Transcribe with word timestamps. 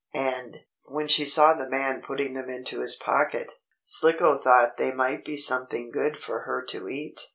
And, 0.15 0.61
when 0.87 1.07
she 1.07 1.25
saw 1.25 1.53
the 1.53 1.69
man 1.69 2.01
putting 2.01 2.33
them 2.33 2.49
into 2.49 2.79
his 2.79 2.95
pocket, 2.95 3.51
Slicko 3.83 4.35
thought 4.35 4.77
they 4.77 4.91
might 4.91 5.23
be 5.23 5.37
something 5.37 5.91
good 5.91 6.19
for 6.19 6.39
her 6.39 6.63
to 6.69 6.89
eat. 6.89 7.21